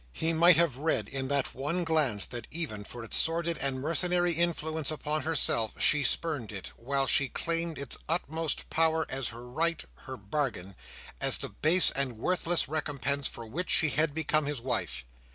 He 0.13 0.33
might 0.33 0.55
have 0.55 0.77
read 0.77 1.07
in 1.09 1.27
that 1.27 1.53
one 1.53 1.83
glance 1.83 2.25
that 2.25 2.47
even 2.49 2.85
for 2.85 3.03
its 3.03 3.15
sordid 3.15 3.59
and 3.59 3.79
mercenary 3.79 4.31
influence 4.31 4.89
upon 4.89 5.21
herself, 5.21 5.79
she 5.79 6.03
spurned 6.03 6.51
it, 6.51 6.71
while 6.75 7.05
she 7.05 7.29
claimed 7.29 7.77
its 7.77 7.99
utmost 8.09 8.67
power 8.71 9.05
as 9.09 9.27
her 9.27 9.47
right, 9.47 9.85
her 10.07 10.17
bargain—as 10.17 11.37
the 11.37 11.49
base 11.49 11.91
and 11.91 12.17
worthless 12.17 12.67
recompense 12.67 13.27
for 13.27 13.45
which 13.45 13.69
she 13.69 13.89
had 13.89 14.15
become 14.15 14.47
his 14.47 14.59
wife. 14.59 15.05